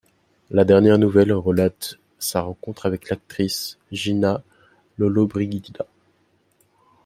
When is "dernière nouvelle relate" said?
0.65-1.99